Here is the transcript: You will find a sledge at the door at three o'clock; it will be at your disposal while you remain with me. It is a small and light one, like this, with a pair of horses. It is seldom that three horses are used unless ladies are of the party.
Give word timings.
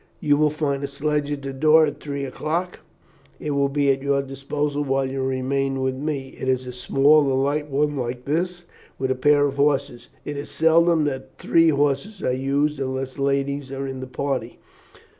You 0.19 0.35
will 0.35 0.49
find 0.49 0.83
a 0.83 0.87
sledge 0.87 1.31
at 1.31 1.43
the 1.43 1.53
door 1.53 1.85
at 1.85 1.99
three 1.99 2.25
o'clock; 2.25 2.79
it 3.39 3.51
will 3.51 3.69
be 3.69 3.91
at 3.91 4.01
your 4.01 4.23
disposal 4.23 4.83
while 4.83 5.05
you 5.05 5.21
remain 5.21 5.79
with 5.79 5.93
me. 5.93 6.29
It 6.39 6.49
is 6.49 6.65
a 6.65 6.71
small 6.71 7.31
and 7.31 7.43
light 7.43 7.69
one, 7.69 7.95
like 7.95 8.25
this, 8.25 8.65
with 8.97 9.11
a 9.11 9.13
pair 9.13 9.45
of 9.45 9.57
horses. 9.57 10.09
It 10.25 10.37
is 10.37 10.49
seldom 10.49 11.03
that 11.03 11.37
three 11.37 11.69
horses 11.69 12.23
are 12.23 12.31
used 12.33 12.79
unless 12.79 13.19
ladies 13.19 13.71
are 13.71 13.85
of 13.85 14.01
the 14.01 14.07
party. 14.07 14.57